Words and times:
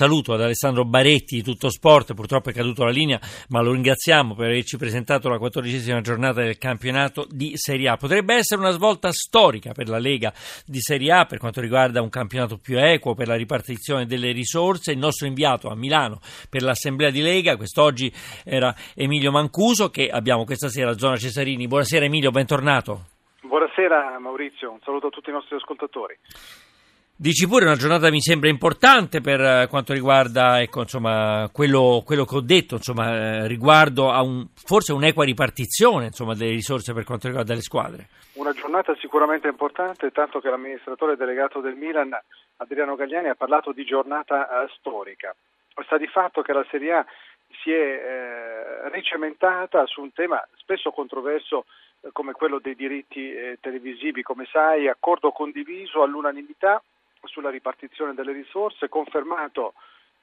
Saluto 0.00 0.32
ad 0.32 0.40
Alessandro 0.40 0.86
Baretti 0.86 1.36
di 1.36 1.42
Tutto 1.42 1.68
Sport, 1.68 2.14
purtroppo 2.14 2.48
è 2.48 2.54
caduto 2.54 2.84
la 2.84 2.90
linea, 2.90 3.20
ma 3.50 3.60
lo 3.60 3.72
ringraziamo 3.72 4.34
per 4.34 4.46
averci 4.46 4.78
presentato 4.78 5.28
la 5.28 5.36
quattordicesima 5.36 6.00
giornata 6.00 6.40
del 6.40 6.56
campionato 6.56 7.26
di 7.28 7.52
Serie 7.56 7.90
A. 7.90 7.98
Potrebbe 7.98 8.34
essere 8.34 8.62
una 8.62 8.70
svolta 8.70 9.12
storica 9.12 9.72
per 9.72 9.90
la 9.90 9.98
Lega 9.98 10.32
di 10.64 10.80
Serie 10.80 11.12
A 11.12 11.26
per 11.26 11.36
quanto 11.36 11.60
riguarda 11.60 12.00
un 12.00 12.08
campionato 12.08 12.56
più 12.56 12.78
equo, 12.78 13.12
per 13.12 13.26
la 13.28 13.34
ripartizione 13.34 14.06
delle 14.06 14.32
risorse. 14.32 14.92
Il 14.92 14.98
nostro 14.98 15.26
inviato 15.26 15.68
a 15.68 15.76
Milano 15.76 16.20
per 16.48 16.62
l'Assemblea 16.62 17.10
di 17.10 17.20
Lega, 17.20 17.58
quest'oggi 17.58 18.10
era 18.42 18.74
Emilio 18.94 19.30
Mancuso, 19.30 19.90
che 19.90 20.08
abbiamo 20.08 20.46
questa 20.46 20.70
sera 20.70 20.92
a 20.92 20.96
Zona 20.96 21.18
Cesarini. 21.18 21.66
Buonasera 21.66 22.06
Emilio, 22.06 22.30
bentornato. 22.30 23.04
Buonasera 23.42 24.18
Maurizio, 24.18 24.72
un 24.72 24.78
saluto 24.82 25.08
a 25.08 25.10
tutti 25.10 25.28
i 25.28 25.34
nostri 25.34 25.56
ascoltatori. 25.56 26.16
Dici 27.22 27.46
pure 27.46 27.66
una 27.66 27.76
giornata 27.76 28.08
mi 28.08 28.22
sembra 28.22 28.48
importante 28.48 29.20
per 29.20 29.42
eh, 29.42 29.66
quanto 29.68 29.92
riguarda 29.92 30.58
ecco, 30.62 30.80
insomma, 30.80 31.50
quello, 31.52 32.00
quello, 32.02 32.24
che 32.24 32.36
ho 32.36 32.40
detto 32.40 32.76
insomma, 32.76 33.12
eh, 33.12 33.46
riguardo 33.46 34.10
a 34.10 34.22
un, 34.22 34.48
forse 34.54 34.94
un'equa 34.94 35.26
ripartizione 35.26 36.06
insomma, 36.06 36.32
delle 36.32 36.52
risorse 36.52 36.94
per 36.94 37.04
quanto 37.04 37.26
riguarda 37.26 37.52
le 37.52 37.60
squadre. 37.60 38.08
Una 38.36 38.54
giornata 38.54 38.96
sicuramente 38.96 39.48
importante, 39.48 40.10
tanto 40.12 40.40
che 40.40 40.48
l'amministratore 40.48 41.18
delegato 41.18 41.60
del 41.60 41.74
Milan, 41.74 42.18
Adriano 42.56 42.96
Gagliani, 42.96 43.28
ha 43.28 43.34
parlato 43.34 43.72
di 43.72 43.84
giornata 43.84 44.48
eh, 44.48 44.72
storica. 44.78 45.36
Sta 45.84 45.98
di 45.98 46.06
fatto 46.06 46.40
che 46.40 46.54
la 46.54 46.64
Serie 46.70 46.92
A 46.94 47.06
si 47.62 47.70
è 47.70 47.76
eh, 47.76 48.88
ricementata 48.92 49.84
su 49.84 50.00
un 50.00 50.14
tema 50.14 50.42
spesso 50.56 50.90
controverso 50.90 51.66
eh, 52.00 52.08
come 52.12 52.32
quello 52.32 52.60
dei 52.60 52.74
diritti 52.74 53.30
eh, 53.30 53.58
televisivi, 53.60 54.22
come 54.22 54.46
sai, 54.50 54.88
accordo 54.88 55.32
condiviso 55.32 56.02
all'unanimità 56.02 56.82
sulla 57.24 57.50
ripartizione 57.50 58.14
delle 58.14 58.32
risorse, 58.32 58.88
confermato 58.88 59.74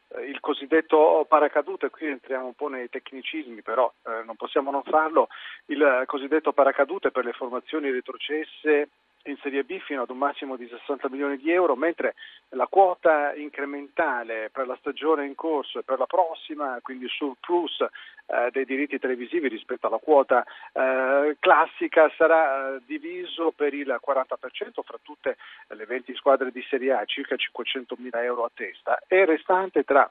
eh, 0.10 0.22
il 0.26 0.40
cosiddetto 0.40 1.26
paracadute, 1.28 1.90
qui 1.90 2.08
entriamo 2.08 2.48
un 2.48 2.54
po' 2.54 2.70
nei 2.70 2.90
tecnicismi, 2.90 3.62
però 3.62 3.92
eh, 4.06 4.24
non 4.24 4.36
possiamo 4.36 4.72
non 4.72 4.84
farlo, 4.84 5.28
il 5.68 6.04
cosiddetto 6.06 6.54
paracadute 6.54 7.12
per 7.12 7.26
le 7.26 7.34
formazioni 7.34 7.90
retrocesse 7.90 8.90
in 9.30 9.38
Serie 9.38 9.64
B 9.64 9.80
fino 9.80 10.02
ad 10.02 10.10
un 10.10 10.18
massimo 10.18 10.56
di 10.56 10.68
60 10.68 11.10
milioni 11.10 11.38
di 11.38 11.52
euro, 11.52 11.76
mentre 11.76 12.16
la 12.50 12.68
quota 12.68 13.34
incrementale 13.36 14.50
per 14.52 14.68
la 14.68 14.78
stagione 14.80 15.26
in 15.26 15.36
corso 15.36 15.80
e 15.80 15.84
per 15.84 16.00
la 16.00 16.06
prossima, 16.06 16.80
quindi 16.82 17.06
il 17.06 17.12
surplus 17.12 17.82
eh, 17.82 18.50
dei 18.52 18.66
diritti 18.66 19.00
televisivi 19.00 19.48
rispetto 19.48 19.88
alla 19.88 19.98
quota 19.98 20.44
eh, 20.74 21.38
classica, 21.40 22.12
sarà 22.18 22.76
eh, 22.76 22.82
diviso 22.86 23.52
per 23.56 23.74
il 23.74 24.00
40% 24.06 24.82
fra 24.84 24.98
tutte 25.02 25.38
le 25.70 25.86
20 25.86 26.16
squadre 26.16 26.52
di 26.52 26.66
Serie 26.70 26.94
A, 26.94 27.06
circa 27.06 27.36
500 27.36 27.96
mila 28.00 28.24
euro 28.24 28.44
a 28.44 28.52
testa, 28.54 29.02
e 29.08 29.26
restante 29.26 29.84
tra 29.84 30.10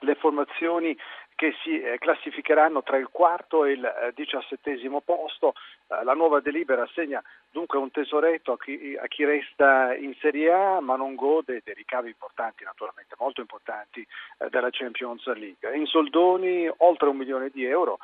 le 0.00 0.14
formazioni 0.14 0.96
che 1.38 1.54
si 1.62 1.80
eh, 1.80 1.98
classificheranno 1.98 2.82
tra 2.82 2.96
il 2.96 3.10
quarto 3.12 3.64
e 3.64 3.74
il 3.74 3.84
eh, 3.84 4.12
diciassettesimo 4.12 5.02
posto. 5.02 5.54
Eh, 5.86 6.02
la 6.02 6.14
nuova 6.14 6.40
delibera 6.40 6.82
assegna 6.82 7.22
dunque 7.48 7.78
un 7.78 7.92
tesoretto 7.92 8.50
a 8.50 8.58
chi, 8.58 8.98
a 9.00 9.06
chi, 9.06 9.24
resta 9.24 9.94
in 9.94 10.16
Serie 10.18 10.50
A 10.50 10.80
ma 10.80 10.96
non 10.96 11.14
gode 11.14 11.62
dei 11.62 11.74
ricavi 11.74 12.08
importanti, 12.08 12.64
naturalmente 12.64 13.14
molto 13.20 13.40
importanti, 13.40 14.04
della 14.50 14.70
Champions 14.72 15.24
League. 15.34 15.76
In 15.76 15.86
soldoni 15.86 16.68
oltre 16.78 17.08
un 17.08 17.16
milione 17.16 17.50
di 17.50 17.64
euro 17.64 17.98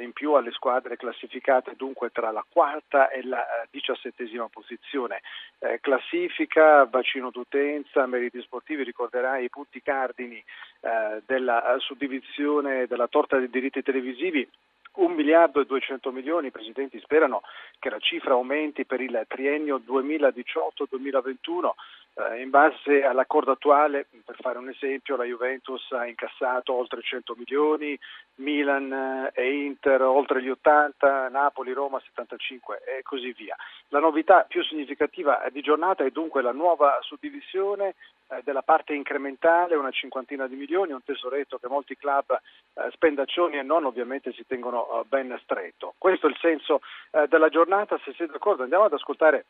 in 0.00 0.12
più 0.12 0.32
alle 0.32 0.50
squadre 0.50 0.96
classificate 0.96 1.74
dunque 1.76 2.10
tra 2.10 2.30
la 2.30 2.44
quarta 2.48 3.08
e 3.10 3.22
la 3.22 3.40
eh, 3.40 3.68
diciassettesima 3.70 4.48
posizione. 4.48 5.20
Eh, 5.58 5.78
classifica, 5.80 6.86
bacino 6.86 7.30
d'utenza, 7.30 8.06
meriti 8.06 8.40
sportivi, 8.42 8.82
ricorderai 8.82 9.44
i 9.44 9.50
punti 9.50 9.80
cardini 9.82 10.42
eh, 10.80 11.22
della 11.24 11.74
eh, 11.74 11.78
suddivisione 11.78 12.86
della 12.86 13.06
torta 13.08 13.38
dei 13.38 13.50
diritti 13.50 13.82
televisivi 13.82 14.48
un 14.92 15.12
miliardo 15.12 15.60
e 15.60 15.66
200 15.66 16.10
milioni, 16.10 16.48
i 16.48 16.50
presidenti 16.50 16.98
sperano 16.98 17.42
che 17.78 17.90
la 17.90 18.00
cifra 18.00 18.32
aumenti 18.32 18.84
per 18.84 19.00
il 19.00 19.24
triennio 19.28 19.80
2018-2021 19.86 21.70
eh, 22.09 22.09
in 22.40 22.50
base 22.50 23.04
all'accordo 23.04 23.52
attuale, 23.52 24.06
per 24.24 24.36
fare 24.40 24.58
un 24.58 24.68
esempio, 24.68 25.16
la 25.16 25.24
Juventus 25.24 25.90
ha 25.92 26.06
incassato 26.06 26.72
oltre 26.74 27.00
100 27.02 27.34
milioni, 27.36 27.98
Milan 28.36 28.92
eh, 28.92 29.30
e 29.32 29.64
Inter 29.64 30.02
oltre 30.02 30.42
gli 30.42 30.50
80, 30.50 31.28
Napoli, 31.28 31.72
Roma 31.72 32.00
75 32.00 32.82
e 32.84 33.02
così 33.02 33.32
via. 33.32 33.56
La 33.88 34.00
novità 34.00 34.44
più 34.48 34.62
significativa 34.62 35.42
di 35.50 35.60
giornata 35.60 36.04
è 36.04 36.10
dunque 36.10 36.42
la 36.42 36.52
nuova 36.52 36.98
suddivisione 37.02 37.94
eh, 38.28 38.40
della 38.44 38.62
parte 38.62 38.94
incrementale, 38.94 39.74
una 39.74 39.90
cinquantina 39.90 40.46
di 40.46 40.56
milioni, 40.56 40.92
un 40.92 41.02
tesoretto 41.02 41.58
che 41.58 41.68
molti 41.68 41.96
club 41.96 42.32
eh, 42.32 42.90
spendaccioni 42.92 43.58
e 43.58 43.62
non 43.62 43.84
ovviamente 43.84 44.32
si 44.32 44.46
tengono 44.46 45.00
eh, 45.00 45.04
ben 45.08 45.38
stretto. 45.42 45.94
Questo 45.98 46.26
è 46.26 46.30
il 46.30 46.38
senso 46.40 46.80
eh, 47.10 47.26
della 47.28 47.48
giornata, 47.48 47.98
se 48.04 48.12
siete 48.14 48.32
d'accordo 48.32 48.62
andiamo 48.62 48.84
ad 48.84 48.92
ascoltare 48.92 49.46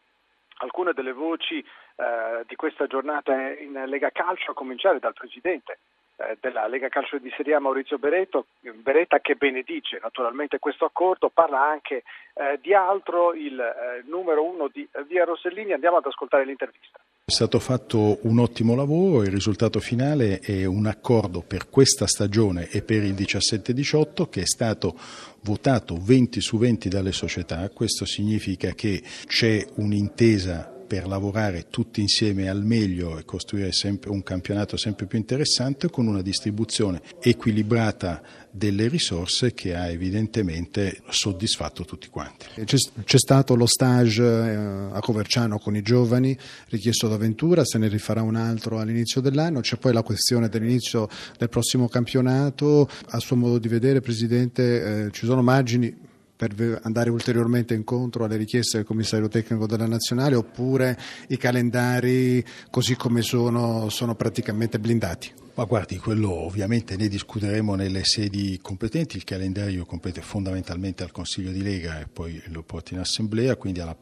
alcune 0.61 0.93
delle 0.93 1.13
voci 1.13 1.59
eh, 1.59 2.45
di 2.47 2.57
questa 2.57 2.87
giornata 2.87 3.35
in 3.53 3.73
Lega 3.87 4.11
Calcio, 4.11 4.53
a 4.53 4.55
cominciare 4.55 4.99
dal 4.99 5.13
Presidente 5.13 5.79
eh, 6.17 6.37
della 6.41 6.67
Lega 6.67 6.89
Calcio 6.89 7.19
di 7.19 7.33
Serie 7.37 7.55
A 7.55 7.61
Maurizio 7.61 7.99
Beretto, 7.99 8.47
Beretta 8.61 9.21
che 9.21 9.37
benedice 9.37 9.99
naturalmente 10.03 10.59
questo 10.59 10.85
accordo, 10.85 11.31
parla 11.31 11.61
anche 11.61 12.03
eh, 12.35 12.59
di 12.61 12.75
altro, 12.75 13.33
il 13.33 13.59
eh, 13.59 14.03
numero 14.07 14.45
uno 14.45 14.69
di 14.69 14.87
Via 15.07 15.25
Rossellini, 15.25 15.73
andiamo 15.73 15.97
ad 15.97 16.07
ascoltare 16.07 16.45
l'intervista. 16.45 17.01
È 17.25 17.33
stato 17.33 17.61
fatto 17.61 18.19
un 18.23 18.41
ottimo 18.41 18.75
lavoro, 18.75 19.23
il 19.23 19.31
risultato 19.31 19.79
finale 19.79 20.41
è 20.41 20.65
un 20.65 20.87
accordo 20.87 21.43
per 21.43 21.69
questa 21.69 22.07
stagione 22.07 22.69
e 22.71 22.83
per 22.83 23.05
il 23.05 23.15
17-18 23.15 24.29
che 24.29 24.43
è 24.43 24.47
stato 24.47 24.99
votato 25.43 25.97
20 25.97 26.41
su 26.41 26.59
20 26.59 26.89
dalle 26.89 27.13
società, 27.13 27.71
questo 27.71 28.05
significa 28.05 28.73
che 28.73 29.03
c'è 29.27 29.65
un'intesa 29.77 30.70
per 30.91 31.07
lavorare 31.07 31.67
tutti 31.71 32.01
insieme 32.01 32.49
al 32.49 32.65
meglio 32.65 33.17
e 33.17 33.25
costruire 33.25 33.71
un 34.09 34.25
campionato 34.25 34.77
sempre 34.77 35.07
più 35.07 35.19
interessante 35.19 35.89
con 35.89 36.09
una 36.09 36.21
distribuzione 36.21 37.01
equilibrata 37.21 38.21
delle 38.51 38.89
risorse 38.89 39.55
che 39.55 39.77
ha 39.77 39.89
evidentemente 39.89 41.03
soddisfatto 41.09 41.85
tutti 41.85 42.09
quanti. 42.09 42.47
C'è, 42.65 42.77
c'è 43.05 43.19
stato 43.19 43.55
lo 43.55 43.67
stage 43.67 44.25
eh, 44.25 44.57
a 44.91 44.99
Coverciano 44.99 45.61
con 45.61 45.77
i 45.77 45.83
giovani 45.83 46.37
richiesto 46.71 47.07
da 47.07 47.17
Ventura, 47.17 47.65
se 47.65 47.79
ne 47.79 47.87
rifarà 47.87 48.23
un 48.23 48.35
altro 48.35 48.81
all'inizio 48.81 49.21
dell'anno, 49.21 49.61
c'è 49.61 49.77
poi 49.77 49.93
la 49.93 50.03
questione 50.03 50.49
dell'inizio 50.49 51.09
del 51.39 51.51
prossimo 51.51 51.87
campionato, 51.87 52.91
a 53.11 53.21
suo 53.21 53.37
modo 53.37 53.59
di 53.59 53.69
vedere 53.69 54.01
Presidente 54.01 55.05
eh, 55.05 55.11
ci 55.13 55.25
sono 55.25 55.41
margini 55.41 56.09
per 56.49 56.81
andare 56.85 57.11
ulteriormente 57.11 57.75
incontro 57.75 58.25
alle 58.25 58.37
richieste 58.37 58.79
del 58.79 58.87
commissario 58.87 59.29
tecnico 59.29 59.67
della 59.67 59.87
nazionale 59.87 60.37
oppure 60.37 60.99
i 61.29 61.37
calendari 61.37 62.43
così 62.71 62.97
come 62.97 63.21
sono 63.21 63.91
sono 63.91 64.15
praticamente 64.15 64.79
blindati? 64.79 65.33
Ma 65.55 65.65
guardi, 65.65 65.99
quello 65.99 66.31
ovviamente 66.31 66.97
ne 66.97 67.09
discuteremo 67.09 67.75
nelle 67.75 68.05
sedi 68.05 68.59
competenti, 68.63 69.17
il 69.17 69.25
calendario 69.25 69.85
compete 69.85 70.23
fondamentalmente 70.23 71.03
al 71.03 71.11
Consiglio 71.11 71.51
di 71.51 71.63
Lega 71.63 72.01
e 72.01 72.07
poi 72.07 72.41
lo 72.47 72.63
porta 72.63 72.95
in 72.95 73.01
assemblea, 73.01 73.57
quindi 73.57 73.81
alla 73.81 73.97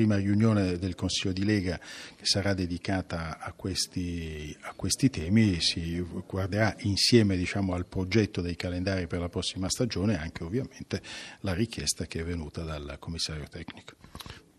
prima 0.00 0.16
riunione 0.16 0.78
del 0.78 0.94
Consiglio 0.94 1.34
di 1.34 1.44
Lega 1.44 1.78
che 2.16 2.24
sarà 2.24 2.54
dedicata 2.54 3.38
a 3.38 3.52
questi, 3.52 4.56
a 4.62 4.72
questi 4.74 5.10
temi 5.10 5.60
si 5.60 6.02
guarderà 6.26 6.74
insieme 6.80 7.36
diciamo, 7.36 7.74
al 7.74 7.84
progetto 7.84 8.40
dei 8.40 8.56
calendari 8.56 9.06
per 9.06 9.20
la 9.20 9.28
prossima 9.28 9.68
stagione 9.68 10.18
anche 10.18 10.42
ovviamente 10.42 11.02
la 11.40 11.52
richiesta 11.52 12.06
che 12.06 12.20
è 12.20 12.24
venuta 12.24 12.62
dal 12.62 12.96
commissario 12.98 13.44
tecnico. 13.50 13.92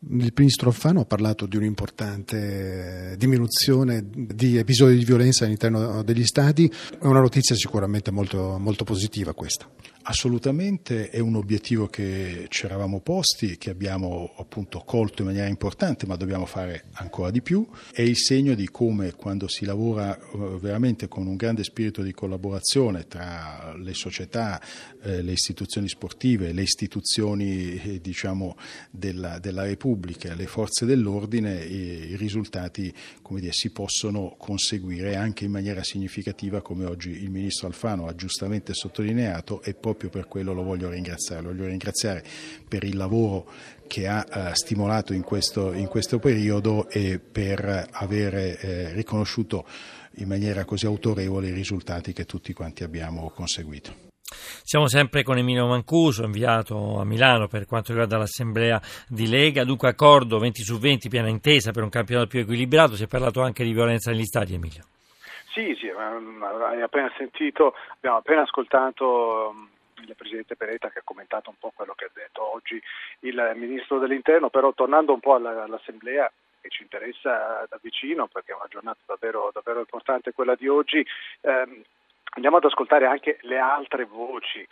Il 0.10 0.34
ministro 0.36 0.70
Alfano 0.70 1.02
ha 1.02 1.06
parlato 1.06 1.46
di 1.48 1.58
un'importante 1.58 3.16
diminuzione 3.18 4.04
di 4.08 4.58
episodi 4.58 4.98
di 4.98 5.06
violenza 5.06 5.46
all'interno 5.46 6.04
degli 6.04 6.26
stadi, 6.26 6.72
è 7.00 7.06
una 7.06 7.20
notizia 7.20 7.56
sicuramente 7.56 8.10
molto, 8.10 8.58
molto 8.60 8.84
positiva 8.84 9.34
questa. 9.34 9.70
Assolutamente 10.12 11.10
è 11.10 11.20
un 11.20 11.36
obiettivo 11.36 11.88
che 11.88 12.48
ci 12.50 12.66
eravamo 12.66 13.00
posti, 13.00 13.58
che 13.58 13.70
abbiamo 13.70 14.34
appunto 14.36 14.80
colto 14.80 15.22
in 15.22 15.30
maniera 15.30 15.48
importante, 15.48 16.06
ma 16.06 16.18
dobbiamo 16.18 16.46
fare 16.46 16.88
ancora 16.96 17.32
di 17.32 17.42
più. 17.42 17.66
È 17.94 18.02
il 18.02 18.18
segno 18.18 18.54
di 18.54 18.68
come 18.68 19.14
quando 19.14 19.48
si 19.48 19.64
lavora 19.64 20.14
eh, 20.20 20.22
veramente 20.60 21.08
con 21.08 21.28
un 21.28 21.38
grande 21.38 21.64
spirito 21.64 22.02
di 22.02 22.12
collaborazione 22.12 23.08
tra 23.08 23.74
le 23.78 23.94
società, 23.94 24.62
eh, 25.02 25.22
le 25.22 25.32
istituzioni 25.32 25.88
sportive, 25.88 26.52
le 26.52 26.64
istituzioni 26.64 27.80
eh, 27.82 28.02
diciamo, 28.02 28.58
della, 28.90 29.40
della, 29.40 29.64
Repubblica, 29.64 30.36
le 30.36 30.46
forze 30.46 30.86
dell'ordine, 30.86 31.64
i 31.64 32.18
risultati 32.18 32.94
dire, 33.40 33.54
si 33.54 33.70
possono 33.70 34.36
conseguire 34.38 35.16
anche 35.16 35.46
in 35.46 35.52
maniera 35.52 35.84
significativa, 35.84 36.62
come 36.62 36.86
oggi 36.86 37.12
il 37.12 37.30
ministro 37.30 37.68
Alfano 37.68 38.08
ha 38.08 38.16
giustamente 38.16 38.74
sottolineato, 38.74 39.62
e 39.64 39.74
poi 39.74 39.96
proprio 40.02 40.10
per 40.10 40.28
quello 40.28 40.54
lo 40.54 40.64
voglio 40.64 40.90
ringraziare, 40.90 41.44
lo 41.44 41.50
voglio 41.50 41.66
ringraziare 41.66 42.24
per 42.68 42.84
il 42.84 42.98
lavoro 42.98 43.46
che 43.88 44.08
ha 44.08 44.26
eh, 44.26 44.56
stimolato 44.56 45.14
in 45.14 45.22
questo, 45.22 45.74
in 45.74 45.88
questo, 45.88 46.18
periodo 46.18 46.90
e 46.90 47.20
per 47.20 47.88
aver 47.92 48.36
eh, 48.36 48.94
riconosciuto 48.94 49.66
in 50.16 50.28
maniera 50.28 50.66
così 50.66 50.86
autorevole 50.86 51.50
i 51.50 51.54
risultati 51.54 52.14
che 52.14 52.26
tutti 52.26 52.54
quanti 52.54 52.84
abbiamo 52.84 53.30
conseguito. 53.30 54.10
Siamo 54.64 54.88
sempre 54.88 55.24
con 55.24 55.38
Emilio 55.38 55.68
Mancuso, 55.68 56.24
inviato 56.24 57.00
a 57.00 57.06
Milano 57.06 57.48
per 57.48 57.66
quanto 57.66 57.92
riguarda 57.92 58.18
l'assemblea 58.18 58.80
di 59.10 59.28
Lega. 59.28 59.66
Dunque, 59.66 59.90
accordo 59.90 60.40
20 60.40 60.64
su 60.64 60.80
20, 60.80 61.10
piena 61.10 61.28
intesa 61.28 61.72
per 61.72 61.84
un 61.84 61.90
campionato 61.90 62.30
più 62.30 62.40
equilibrato. 62.40 62.96
Si 62.96 63.04
è 63.04 63.08
parlato 63.08 63.42
anche 63.42 63.66
di 63.66 63.74
violenza 63.74 64.10
negli 64.10 64.24
stadi, 64.24 64.54
Emilio. 64.54 64.84
Sì, 65.54 65.76
sì, 65.78 65.90
hai 65.90 66.82
appena 66.82 67.12
sentito, 67.18 67.74
abbiamo 67.98 68.18
appena 68.18 68.44
ascoltato 68.44 69.54
il 70.08 70.16
Presidente 70.16 70.56
Peretta 70.56 70.90
che 70.90 71.00
ha 71.00 71.04
commentato 71.04 71.50
un 71.50 71.58
po' 71.60 71.72
quello 71.76 71.94
che 71.94 72.06
ha 72.06 72.12
detto 72.14 72.54
oggi 72.54 72.82
il 73.20 73.52
Ministro 73.56 74.00
dell'Interno, 74.00 74.50
però 74.50 74.74
tornando 74.74 75.14
un 75.14 75.20
po' 75.20 75.36
all'Assemblea 75.36 76.32
che 76.62 76.70
ci 76.70 76.84
interessa 76.84 77.66
da 77.68 77.80
vicino 77.82 78.28
perché 78.28 78.52
è 78.52 78.56
una 78.56 78.68
giornata 78.70 79.00
davvero, 79.06 79.50
davvero 79.54 79.80
importante 79.80 80.34
quella 80.34 80.56
di 80.56 80.68
oggi, 80.68 81.06
ehm, 81.42 81.84
Andiamo 82.34 82.58
ad 82.58 82.64
ascoltare 82.64 83.06
anche 83.06 83.40
le 83.42 83.58
altre 83.58 84.06
voci 84.06 84.66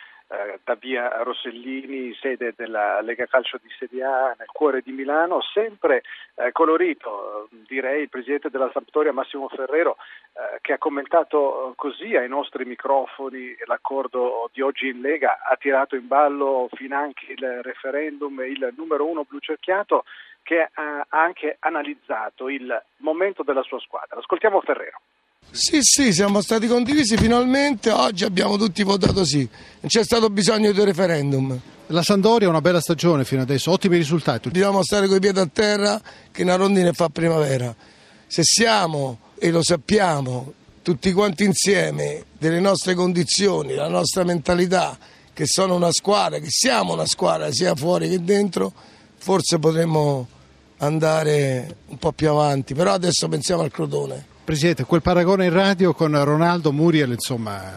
da 0.62 0.74
via 0.76 1.22
Rossellini, 1.22 2.14
sede 2.14 2.54
della 2.56 3.00
Lega 3.00 3.26
Calcio 3.26 3.58
di 3.60 3.68
Serie 3.76 4.04
A 4.04 4.34
nel 4.38 4.46
cuore 4.52 4.80
di 4.80 4.92
Milano, 4.92 5.40
sempre 5.42 6.02
eh, 6.36 6.52
colorito, 6.52 7.48
direi 7.66 8.02
il 8.02 8.08
presidente 8.08 8.48
della 8.48 8.70
Sampdoria 8.72 9.12
Massimo 9.12 9.48
Ferrero 9.48 9.96
eh, 10.32 10.58
che 10.60 10.74
ha 10.74 10.78
commentato 10.78 11.72
così 11.76 12.14
ai 12.14 12.28
nostri 12.28 12.64
microfoni 12.64 13.56
l'accordo 13.64 14.48
di 14.52 14.60
oggi 14.60 14.88
in 14.88 15.00
Lega, 15.00 15.40
ha 15.42 15.56
tirato 15.56 15.96
in 15.96 16.06
ballo 16.06 16.68
finanche 16.72 17.32
il 17.32 17.62
referendum, 17.62 18.40
il 18.42 18.72
numero 18.76 19.06
uno 19.06 19.24
blu 19.28 19.40
cerchiato 19.40 20.04
che 20.42 20.68
ha 20.72 21.06
anche 21.08 21.56
analizzato 21.58 22.48
il 22.48 22.82
momento 22.98 23.42
della 23.42 23.62
sua 23.62 23.80
squadra. 23.80 24.18
Ascoltiamo 24.18 24.60
Ferrero. 24.60 25.00
Sì, 25.52 25.80
sì, 25.82 26.12
siamo 26.12 26.40
stati 26.40 26.68
condivisi 26.68 27.16
finalmente, 27.16 27.90
oggi 27.90 28.24
abbiamo 28.24 28.56
tutti 28.56 28.84
votato 28.84 29.24
sì, 29.24 29.38
non 29.38 29.88
c'è 29.88 30.04
stato 30.04 30.30
bisogno 30.30 30.70
di 30.70 30.84
referendum. 30.84 31.58
La 31.88 32.02
Sandoria 32.02 32.46
ha 32.46 32.50
una 32.50 32.60
bella 32.60 32.80
stagione 32.80 33.24
fino 33.24 33.42
adesso, 33.42 33.72
ottimi 33.72 33.96
risultati. 33.96 34.48
Dobbiamo 34.48 34.84
stare 34.84 35.08
coi 35.08 35.18
piedi 35.18 35.40
a 35.40 35.46
terra 35.52 36.00
che 36.30 36.44
una 36.44 36.54
rondine 36.54 36.92
fa 36.92 37.08
primavera. 37.08 37.74
Se 38.28 38.42
siamo, 38.44 39.18
e 39.38 39.50
lo 39.50 39.62
sappiamo, 39.62 40.52
tutti 40.82 41.12
quanti 41.12 41.44
insieme, 41.44 42.24
delle 42.38 42.60
nostre 42.60 42.94
condizioni, 42.94 43.74
la 43.74 43.88
nostra 43.88 44.22
mentalità, 44.22 44.96
che 45.32 45.46
sono 45.46 45.74
una 45.74 45.90
squadra, 45.90 46.38
che 46.38 46.48
siamo 46.48 46.92
una 46.92 47.06
squadra 47.06 47.50
sia 47.50 47.74
fuori 47.74 48.08
che 48.08 48.22
dentro, 48.22 48.72
forse 49.18 49.58
potremmo 49.58 50.28
andare 50.78 51.76
un 51.88 51.98
po' 51.98 52.12
più 52.12 52.30
avanti, 52.30 52.72
però 52.72 52.92
adesso 52.92 53.28
pensiamo 53.28 53.62
al 53.62 53.70
Crotone. 53.72 54.29
Presidente, 54.50 54.82
quel 54.84 55.00
paragone 55.00 55.44
in 55.44 55.52
radio 55.52 55.92
con 55.94 56.12
Ronaldo 56.24 56.72
Muriel, 56.72 57.10
insomma, 57.10 57.72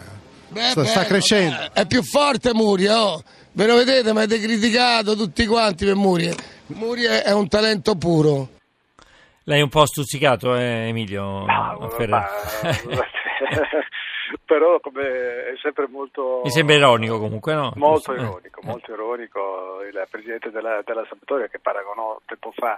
beh, 0.48 0.60
sta, 0.60 0.84
sta, 0.84 1.04
crescendo. 1.04 1.54
Beh, 1.72 1.82
è 1.82 1.86
più 1.86 2.02
forte 2.02 2.52
Muriel, 2.52 2.96
oh. 2.96 3.22
ve 3.52 3.66
lo 3.68 3.76
vedete, 3.76 4.12
ma 4.12 4.22
avete 4.22 4.40
criticato 4.44 5.14
tutti 5.14 5.46
quanti 5.46 5.84
per 5.84 5.94
Muriel. 5.94 6.34
Muriel 6.74 7.22
è 7.22 7.30
un 7.30 7.46
talento 7.46 7.94
puro. 7.94 8.48
Lei 9.44 9.60
è 9.60 9.62
un 9.62 9.68
po' 9.68 9.86
stuzzicato, 9.86 10.56
eh, 10.56 10.88
Emilio? 10.88 11.22
No, 11.22 11.44
ma, 11.46 11.78
però 14.44 14.80
come 14.80 15.02
è 15.02 15.54
sempre 15.62 15.86
molto... 15.88 16.40
Mi 16.42 16.50
sembra 16.50 16.74
ironico 16.74 17.20
comunque, 17.20 17.54
no? 17.54 17.72
Molto 17.76 18.14
ironico, 18.14 18.60
eh. 18.60 18.66
molto 18.66 18.92
ironico. 18.92 19.80
Il 19.88 20.04
presidente 20.10 20.50
della, 20.50 20.82
della 20.84 21.06
Sampdoria 21.08 21.46
che 21.46 21.60
paragonò 21.60 22.20
tempo 22.26 22.52
fa 22.52 22.76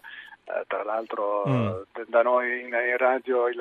tra 0.69 0.85
l'altro 0.85 1.43
mm. 1.47 1.71
da 2.07 2.23
noi 2.23 2.61
in, 2.61 2.67
in 2.67 2.97
radio 2.97 3.49
il 3.49 3.61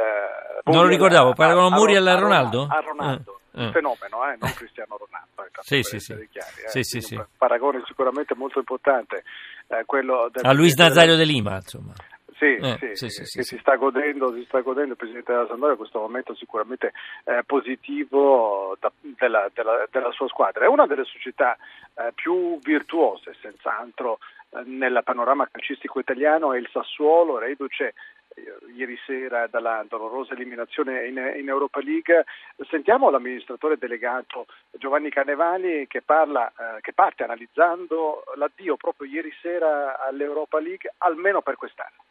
non 0.66 0.84
lo 0.84 0.88
ricordavo, 0.88 1.34
paragonò 1.34 1.70
Muriel 1.70 2.08
a 2.08 2.16
Ronaldo? 2.16 2.68
A 2.70 2.80
Ronaldo, 2.80 3.40
eh. 3.54 3.66
un 3.66 3.72
fenomeno, 3.72 4.32
eh, 4.32 4.38
non 4.40 4.54
Cristiano 4.54 4.98
Ronaldo. 4.98 5.26
Eh, 5.36 5.84
sì, 5.84 5.84
sì, 5.84 6.00
sì. 6.00 6.14
Chiari, 6.30 6.62
eh. 6.66 6.70
sì, 6.70 6.84
sì, 6.84 7.02
sì. 7.02 7.16
Un 7.16 7.26
paragone 7.38 7.84
sicuramente 7.86 8.36
molto 8.36 8.60
importante. 8.60 9.24
Eh, 9.68 9.84
quello 9.86 10.30
a 10.42 10.54
Luis 10.54 10.76
Nazario 10.76 11.16
de 11.16 11.24
Lima, 11.24 11.56
insomma. 11.56 11.94
Sì, 12.38 12.56
eh, 12.56 12.96
sì, 12.96 13.10
sì, 13.10 13.26
sì, 13.26 13.38
che 13.38 13.44
si 13.44 13.58
sta 13.60 13.76
godendo, 13.76 14.34
si 14.34 14.44
sta 14.44 14.60
godendo 14.60 14.92
il 14.92 14.98
Presidente 14.98 15.32
della 15.32 15.48
Sampdoria 15.48 15.78
questo 15.78 16.00
momento 16.00 16.36
sicuramente 16.36 16.92
eh, 17.24 17.44
positivo 17.46 18.76
da, 18.78 18.92
della, 19.00 19.50
della, 19.54 19.88
della, 19.90 20.12
sua 20.12 20.28
squadra. 20.28 20.66
È 20.66 20.68
una 20.68 20.86
delle 20.86 21.06
società 21.06 21.56
eh, 21.96 22.12
più 22.14 22.60
virtuose, 22.60 23.36
senz'altro, 23.42 24.18
eh, 24.18 24.35
nel 24.66 25.02
panorama 25.04 25.48
calcistico 25.52 26.00
italiano 26.00 26.54
è 26.54 26.58
il 26.58 26.70
Sassuolo, 26.72 27.38
reduce 27.38 27.94
eh, 28.36 28.44
ieri 28.76 28.98
sera 29.06 29.48
dalla 29.48 29.86
dolorosa 29.88 30.34
eliminazione 30.34 31.08
in, 31.08 31.18
in, 31.38 31.48
Europa 31.48 31.82
League. 31.82 32.26
Sentiamo 32.70 33.10
l'amministratore 33.10 33.78
delegato 33.78 34.46
Giovanni 34.72 35.10
Carnevali 35.10 35.88
che, 35.88 36.02
parla, 36.02 36.48
eh, 36.50 36.82
che 36.82 36.94
parte 36.94 37.24
analizzando 37.24 38.24
l'addio 38.36 38.78
proprio 38.78 39.10
ieri 39.10 39.34
sera 39.42 40.00
all'Europa 40.06 40.60
League, 40.60 40.94
almeno 41.00 41.42
per 41.42 41.56
quest'anno. 41.56 42.04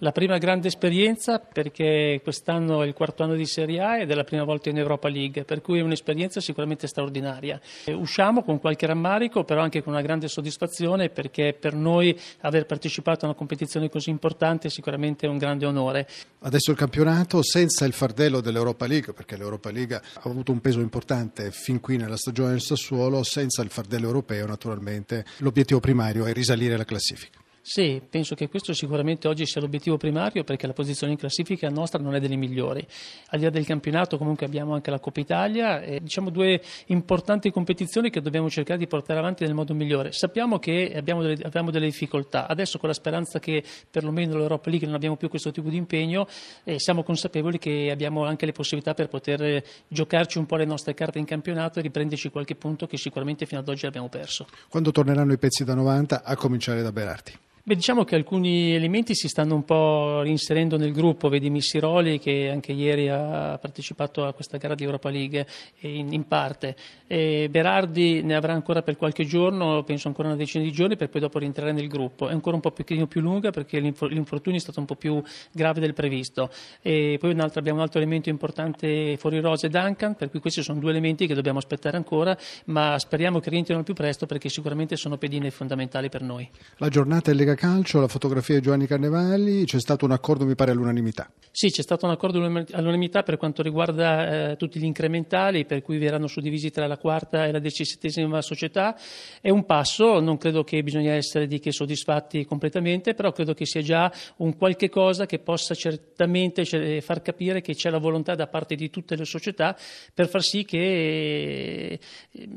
La 0.00 0.12
prima 0.12 0.38
grande 0.38 0.68
esperienza 0.68 1.40
perché 1.40 2.20
quest'anno 2.22 2.82
è 2.82 2.86
il 2.86 2.94
quarto 2.94 3.24
anno 3.24 3.34
di 3.34 3.46
Serie 3.46 3.80
A 3.80 3.98
ed 3.98 4.08
è 4.08 4.14
la 4.14 4.22
prima 4.22 4.44
volta 4.44 4.68
in 4.68 4.78
Europa 4.78 5.08
League, 5.08 5.42
per 5.42 5.60
cui 5.60 5.80
è 5.80 5.82
un'esperienza 5.82 6.40
sicuramente 6.40 6.86
straordinaria. 6.86 7.60
Usciamo 7.86 8.44
con 8.44 8.60
qualche 8.60 8.86
rammarico, 8.86 9.42
però 9.42 9.60
anche 9.60 9.82
con 9.82 9.94
una 9.94 10.02
grande 10.02 10.28
soddisfazione 10.28 11.08
perché 11.08 11.52
per 11.58 11.74
noi 11.74 12.16
aver 12.42 12.66
partecipato 12.66 13.24
a 13.24 13.28
una 13.28 13.36
competizione 13.36 13.88
così 13.88 14.10
importante 14.10 14.68
è 14.68 14.70
sicuramente 14.70 15.26
un 15.26 15.36
grande 15.36 15.66
onore. 15.66 16.06
Adesso 16.42 16.70
il 16.70 16.76
campionato 16.76 17.42
senza 17.42 17.84
il 17.84 17.92
fardello 17.92 18.40
dell'Europa 18.40 18.86
League, 18.86 19.12
perché 19.12 19.36
l'Europa 19.36 19.72
League 19.72 19.96
ha 19.96 20.20
avuto 20.22 20.52
un 20.52 20.60
peso 20.60 20.78
importante 20.78 21.50
fin 21.50 21.80
qui 21.80 21.96
nella 21.96 22.16
stagione 22.16 22.50
del 22.50 22.60
Sassuolo, 22.60 23.24
senza 23.24 23.62
il 23.62 23.70
fardello 23.70 24.06
europeo 24.06 24.46
naturalmente 24.46 25.24
l'obiettivo 25.38 25.80
primario 25.80 26.24
è 26.24 26.32
risalire 26.32 26.76
la 26.76 26.84
classifica. 26.84 27.40
Sì, 27.68 28.00
penso 28.08 28.34
che 28.34 28.48
questo 28.48 28.72
sicuramente 28.72 29.28
oggi 29.28 29.44
sia 29.44 29.60
l'obiettivo 29.60 29.98
primario 29.98 30.42
perché 30.42 30.66
la 30.66 30.72
posizione 30.72 31.12
in 31.12 31.18
classifica 31.18 31.68
nostra 31.68 32.02
non 32.02 32.14
è 32.14 32.18
delle 32.18 32.36
migliori. 32.36 32.80
Al 33.26 33.38
di 33.38 33.44
là 33.44 33.50
del 33.50 33.66
campionato 33.66 34.16
comunque 34.16 34.46
abbiamo 34.46 34.72
anche 34.72 34.90
la 34.90 34.98
Coppa 34.98 35.20
Italia 35.20 35.82
e 35.82 36.00
diciamo 36.00 36.30
due 36.30 36.62
importanti 36.86 37.50
competizioni 37.50 38.08
che 38.08 38.22
dobbiamo 38.22 38.48
cercare 38.48 38.78
di 38.78 38.86
portare 38.86 39.18
avanti 39.18 39.44
nel 39.44 39.52
modo 39.52 39.74
migliore. 39.74 40.12
Sappiamo 40.12 40.58
che 40.58 40.94
abbiamo 40.96 41.20
delle, 41.20 41.42
abbiamo 41.44 41.70
delle 41.70 41.84
difficoltà, 41.84 42.48
adesso 42.48 42.78
con 42.78 42.88
la 42.88 42.94
speranza 42.94 43.38
che 43.38 43.62
perlomeno 43.90 44.38
l'Europa 44.38 44.70
League 44.70 44.86
non 44.86 44.96
abbiamo 44.96 45.16
più 45.16 45.28
questo 45.28 45.50
tipo 45.50 45.68
di 45.68 45.76
impegno 45.76 46.26
eh, 46.64 46.78
siamo 46.78 47.02
consapevoli 47.02 47.58
che 47.58 47.90
abbiamo 47.92 48.24
anche 48.24 48.46
le 48.46 48.52
possibilità 48.52 48.94
per 48.94 49.08
poter 49.08 49.62
giocarci 49.86 50.38
un 50.38 50.46
po' 50.46 50.56
le 50.56 50.64
nostre 50.64 50.94
carte 50.94 51.18
in 51.18 51.26
campionato 51.26 51.80
e 51.80 51.82
riprenderci 51.82 52.30
qualche 52.30 52.54
punto 52.54 52.86
che 52.86 52.96
sicuramente 52.96 53.44
fino 53.44 53.60
ad 53.60 53.68
oggi 53.68 53.84
abbiamo 53.84 54.08
perso. 54.08 54.46
Quando 54.70 54.90
torneranno 54.90 55.34
i 55.34 55.38
pezzi 55.38 55.64
da 55.64 55.74
90 55.74 56.24
a 56.24 56.34
cominciare 56.34 56.80
da 56.80 56.92
Berardi? 56.92 57.32
Beh, 57.68 57.74
diciamo 57.74 58.04
che 58.04 58.14
alcuni 58.14 58.72
elementi 58.72 59.14
si 59.14 59.28
stanno 59.28 59.54
un 59.54 59.62
po' 59.62 60.22
reinserendo 60.22 60.78
nel 60.78 60.90
gruppo, 60.90 61.28
vedi 61.28 61.50
Missiroli 61.50 62.18
che 62.18 62.48
anche 62.50 62.72
ieri 62.72 63.10
ha 63.10 63.58
partecipato 63.60 64.24
a 64.24 64.32
questa 64.32 64.56
gara 64.56 64.74
di 64.74 64.84
Europa 64.84 65.10
League 65.10 65.46
in, 65.80 66.10
in 66.14 66.26
parte, 66.26 66.74
e 67.06 67.48
Berardi 67.50 68.22
ne 68.22 68.36
avrà 68.36 68.54
ancora 68.54 68.80
per 68.80 68.96
qualche 68.96 69.26
giorno, 69.26 69.82
penso 69.82 70.08
ancora 70.08 70.28
una 70.28 70.38
decina 70.38 70.64
di 70.64 70.72
giorni, 70.72 70.96
per 70.96 71.10
poi 71.10 71.20
dopo 71.20 71.38
rientrare 71.38 71.72
nel 71.72 71.88
gruppo. 71.88 72.28
È 72.28 72.32
ancora 72.32 72.56
un 72.56 72.62
po' 72.62 72.70
più, 72.70 73.06
più 73.06 73.20
lunga 73.20 73.50
perché 73.50 73.80
l'infortunio 73.80 74.58
è 74.58 74.62
stato 74.62 74.80
un 74.80 74.86
po' 74.86 74.96
più 74.96 75.22
grave 75.52 75.80
del 75.80 75.92
previsto. 75.92 76.48
E 76.80 77.18
poi 77.20 77.32
un 77.32 77.40
altro, 77.40 77.60
abbiamo 77.60 77.80
un 77.80 77.84
altro 77.84 78.00
elemento 78.00 78.30
importante 78.30 79.18
fuori 79.18 79.40
Rose 79.40 79.66
e 79.66 79.68
Duncan, 79.68 80.14
per 80.14 80.30
cui 80.30 80.40
questi 80.40 80.62
sono 80.62 80.80
due 80.80 80.88
elementi 80.88 81.26
che 81.26 81.34
dobbiamo 81.34 81.58
aspettare 81.58 81.98
ancora, 81.98 82.34
ma 82.64 82.98
speriamo 82.98 83.40
che 83.40 83.50
rientrino 83.50 83.82
più 83.82 83.92
presto 83.92 84.24
perché 84.24 84.48
sicuramente 84.48 84.96
sono 84.96 85.18
pedine 85.18 85.50
fondamentali 85.50 86.08
per 86.08 86.22
noi. 86.22 86.48
La 86.78 86.88
giornata 86.88 87.30
è 87.30 87.34
legata 87.34 87.56
calcio, 87.58 87.98
la 87.98 88.06
fotografia 88.06 88.54
di 88.54 88.60
Giovanni 88.60 88.86
Carnevali, 88.86 89.64
c'è 89.64 89.80
stato 89.80 90.04
un 90.04 90.12
accordo 90.12 90.46
mi 90.46 90.54
pare 90.54 90.70
all'unanimità. 90.70 91.28
Sì, 91.50 91.70
c'è 91.70 91.82
stato 91.82 92.06
un 92.06 92.12
accordo 92.12 92.38
all'unanimità 92.38 93.24
per 93.24 93.36
quanto 93.36 93.62
riguarda 93.62 94.50
eh, 94.50 94.56
tutti 94.56 94.78
gli 94.78 94.84
incrementali, 94.84 95.64
per 95.64 95.82
cui 95.82 95.98
verranno 95.98 96.28
suddivisi 96.28 96.70
tra 96.70 96.86
la 96.86 96.96
quarta 96.96 97.46
e 97.46 97.50
la 97.50 97.58
diciassettesima 97.58 98.40
società. 98.42 98.96
È 99.40 99.50
un 99.50 99.64
passo, 99.64 100.20
non 100.20 100.36
credo 100.36 100.62
che 100.62 100.80
bisogna 100.84 101.14
essere 101.14 101.48
di 101.48 101.58
che 101.58 101.72
soddisfatti 101.72 102.44
completamente, 102.44 103.14
però 103.14 103.32
credo 103.32 103.54
che 103.54 103.66
sia 103.66 103.82
già 103.82 104.12
un 104.36 104.56
qualche 104.56 104.88
cosa 104.88 105.26
che 105.26 105.40
possa 105.40 105.74
certamente 105.74 106.64
far 107.00 107.22
capire 107.22 107.60
che 107.60 107.74
c'è 107.74 107.90
la 107.90 107.98
volontà 107.98 108.36
da 108.36 108.46
parte 108.46 108.76
di 108.76 108.88
tutte 108.88 109.16
le 109.16 109.24
società 109.24 109.76
per 110.14 110.28
far 110.28 110.44
sì 110.44 110.64
che 110.64 110.78
eh, 110.78 111.98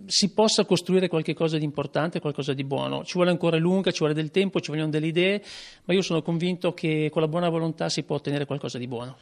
si 0.06 0.32
possa 0.32 0.64
costruire 0.64 1.08
qualche 1.08 1.34
cosa 1.34 1.58
di 1.58 1.64
importante, 1.64 2.20
qualcosa 2.20 2.54
di 2.54 2.64
buono. 2.64 3.04
Ci 3.04 3.14
vuole 3.14 3.32
ancora 3.32 3.58
lunga, 3.58 3.90
ci 3.90 4.00
vuole 4.00 4.14
del 4.14 4.30
tempo, 4.30 4.60
ci 4.60 4.70
vogliono 4.70 4.90
delle 4.92 5.08
idee, 5.08 5.42
ma 5.86 5.96
io 5.96 6.04
sono 6.04 6.22
convinto 6.22 6.74
che 6.74 7.10
con 7.12 7.24
la 7.24 7.28
buona 7.28 7.50
volontà 7.50 7.90
si 7.90 8.04
può 8.04 8.18
ottenere 8.18 8.46
qualcosa 8.46 8.78
di 8.78 8.88
buono. 8.88 9.18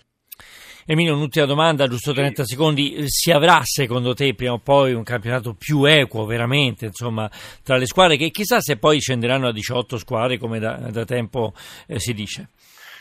Emilio, 0.85 1.13
un'ultima 1.13 1.45
domanda, 1.45 1.87
giusto 1.87 2.13
30 2.13 2.45
secondi. 2.45 3.03
Si 3.05 3.29
avrà 3.31 3.61
secondo 3.63 4.15
te 4.15 4.33
prima 4.33 4.53
o 4.53 4.57
poi 4.59 4.93
un 4.93 5.03
campionato 5.03 5.53
più 5.53 5.85
equo 5.85 6.25
veramente 6.25 6.87
insomma, 6.87 7.29
tra 7.61 7.77
le 7.77 7.85
squadre 7.85 8.17
che 8.17 8.31
chissà 8.31 8.59
se 8.59 8.77
poi 8.77 8.99
scenderanno 8.99 9.47
a 9.47 9.51
18 9.51 9.97
squadre 9.99 10.39
come 10.39 10.57
da, 10.57 10.89
da 10.91 11.05
tempo 11.05 11.53
eh, 11.85 11.99
si 11.99 12.13
dice? 12.13 12.49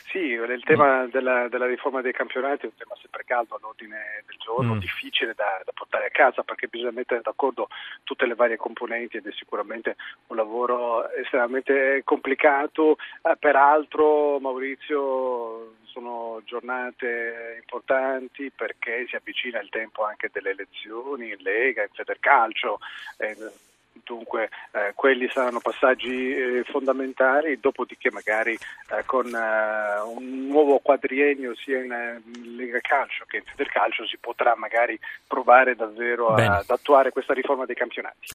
Sì, 0.09 0.17
il 0.17 0.63
tema 0.65 1.05
della, 1.05 1.47
della, 1.49 1.67
riforma 1.67 2.01
dei 2.01 2.13
campionati 2.13 2.63
è 2.63 2.69
un 2.69 2.75
tema 2.75 2.95
sempre 2.99 3.23
caldo 3.25 3.55
all'ordine 3.55 4.23
del 4.25 4.37
giorno, 4.39 4.73
mm. 4.73 4.79
difficile 4.79 5.35
da, 5.35 5.61
da, 5.63 5.71
portare 5.71 6.07
a 6.07 6.09
casa 6.09 6.41
perché 6.41 6.67
bisogna 6.67 6.89
mettere 6.91 7.21
d'accordo 7.21 7.67
tutte 8.03 8.25
le 8.25 8.33
varie 8.33 8.57
componenti 8.57 9.17
ed 9.17 9.27
è 9.27 9.31
sicuramente 9.33 9.97
un 10.27 10.35
lavoro 10.35 11.07
estremamente 11.11 12.01
complicato. 12.03 12.97
Eh, 13.21 13.37
peraltro 13.37 14.39
Maurizio 14.39 15.75
sono 15.83 16.41
giornate 16.43 17.57
importanti 17.61 18.49
perché 18.49 19.05
si 19.07 19.15
avvicina 19.15 19.59
il 19.59 19.69
tempo 19.69 20.05
anche 20.05 20.31
delle 20.33 20.51
elezioni 20.51 21.29
in 21.29 21.37
Lega, 21.41 21.83
in 21.83 21.93
Federcalcio. 21.93 22.79
Eh, 23.17 23.37
dunque 24.09 24.49
eh, 24.71 24.93
quelli 24.95 25.29
saranno 25.29 25.59
passaggi 25.59 26.33
eh, 26.33 26.63
fondamentali, 26.63 27.59
dopodiché 27.59 28.09
magari 28.09 28.53
eh, 28.53 29.05
con 29.05 29.27
eh, 29.27 30.01
un 30.01 30.47
nuovo 30.47 30.79
quadriennio 30.79 31.53
sia 31.55 31.83
in, 31.83 31.91
eh, 31.91 32.21
in 32.25 32.55
Lega 32.55 32.79
Calcio 32.79 33.25
che 33.27 33.37
in 33.37 33.43
Federcalcio 33.45 34.07
si 34.07 34.17
potrà 34.17 34.55
magari 34.55 34.99
provare 35.27 35.75
davvero 35.75 36.29
a, 36.29 36.57
ad 36.57 36.69
attuare 36.69 37.11
questa 37.11 37.33
riforma 37.33 37.65
dei 37.65 37.75
campionati. 37.75 38.27